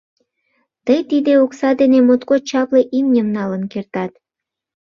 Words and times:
Тый 0.85 0.99
тиде 1.09 1.33
окса 1.43 1.69
дене 1.81 1.99
моткоч 2.07 2.41
чапле 2.49 2.81
имньым 2.97 3.27
налын 3.37 3.63
кертат. 3.71 4.11